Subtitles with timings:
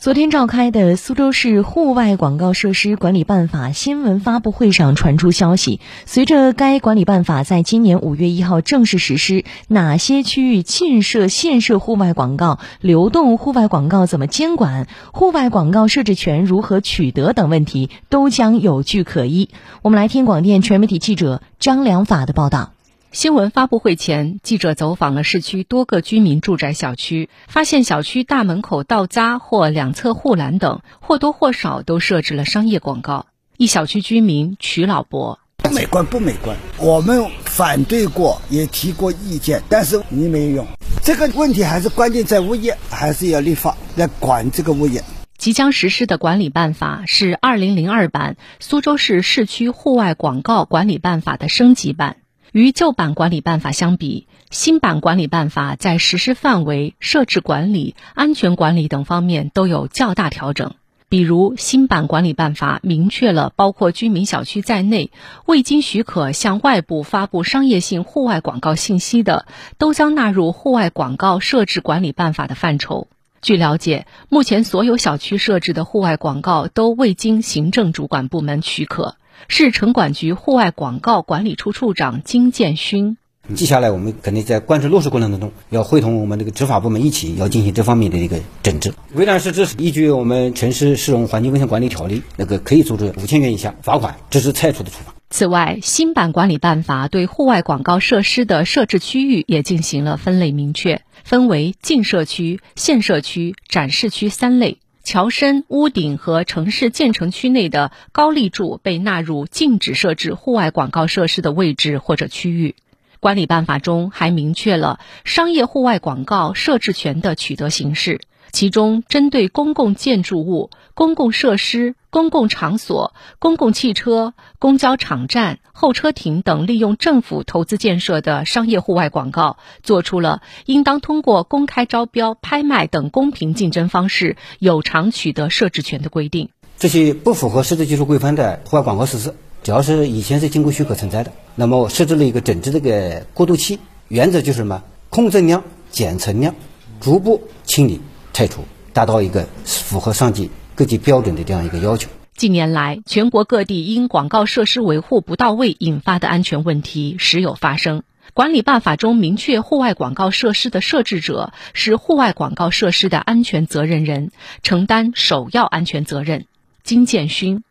[0.00, 19.50] 昨天召开的苏州市户外广告设施管理办法新闻发布会上传出消息，随着该管理办法在今年五月一号正式实施，哪些区域禁设限设户外广告、流动户外广告怎么监管、户外广告设置权如何取得等问题都将有据可依。
[19.82, 22.70] 我们来听广电全媒体记者张良法的报道。
[23.10, 33.24] 新闻发布会前，记者走访了市区多个居民住宅小区，发现小区大门口道匝或两侧护栏等或多或少都设置了商业广告。
[33.56, 36.54] 一小区居民曲老伯：不美观，不美观。
[36.78, 40.66] 我们反对过，也提过意见，但是你没有用。
[41.02, 45.02] 这个问题还是关键在物业，还是要立法来管这个物业。
[45.38, 52.16] 即将实施的管理办法是二零零二版苏州市市区户外广告管理办法的升级版。
[52.52, 60.74] 与旧版管理办法相比，新版管理办法在实施范围、设置管理、安全管理等方面都有较大调整。
[61.10, 65.10] 比如，新版管理办法明确了包括居民小区在内
[65.46, 69.46] 未经许可向外部发布商业性户外广告信息的，
[69.78, 73.08] 都将纳入户外广告设置管理办法的范畴。
[73.40, 79.16] 据了解，目前所有小区设置的户外广告都未经行政主管部门许可。
[79.46, 83.16] 市城管局户外广告管理处处长金建勋：
[83.54, 88.92] 接下来我们肯定在贯彻落实过程当中，要会同我们这个执法部门一起，要进行这方面的一个整治。
[89.14, 95.14] 违反实施，依据我们城市市容环境卫生管理条例，那个可以处处五千元以下罚款，这是拆除的处罚。
[95.30, 104.78] 此外，新版管理办法对户外广告设施的设置区域也进行了分类明确，分为禁设区、限设区、展示区三类。
[105.04, 112.74] 桥身、屋顶和城市建成区内的高立柱被纳入禁止设置户外广告设施的位置或者区域。
[113.20, 118.20] 管理办法中还明确了商业户外广告设置权的取得形式。
[118.50, 136.48] 其中，针对公共建筑物、公共设施、公共场所、公共汽车、公交场站、候车亭等利用政府投资建设的商业户外广告，作出了应当通过公开招标、拍卖等公平竞争方式有偿取得设置权的规定。
[136.78, 139.34] 这些不符合设置技术规范的户外广告实施，
[139.68, 144.82] 只要是以前是经过许可存在的，那么设置了一个整治这个过渡期，原则就是什么？
[145.10, 146.54] 控增量、减存量，
[147.00, 148.00] 逐步清理。
[148.32, 148.64] 拆除，
[148.94, 152.08] 达到一个符合上级各级标准的这样一个要求。
[152.34, 158.04] 近年来，全国各地因广告设施维护不到位引发的安全问题时有发生。
[158.32, 164.30] 管理办法中明确，户外广告设施的设置者是户外广告设施的安全责任人，
[164.62, 166.46] 承担首要安全责任。
[166.84, 167.64] 金建勋，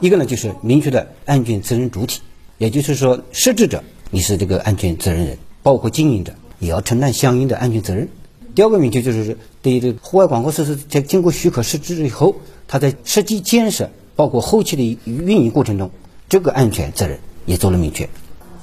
[0.00, 2.22] 一个呢就是明确的安全责任主体，
[2.58, 8.08] 也就是说，设置者你是这个安全责任人，包括经营者也要承担相应的安全责任。
[8.52, 12.34] 第二个明确就是对于这个户外广告设施在经过许可设置以后，
[12.66, 15.88] 它在设计建设包括后期的运营过程中，
[16.28, 18.08] 这个安全责任也做了明确。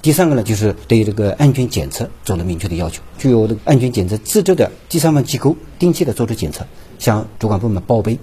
[0.01, 6.67] 第三个呢，就是对这个安全检测做了明确的要求，具有这个安全检测资质的第三方机构定期的做出检测，
[6.97, 8.19] 向主管部门报备。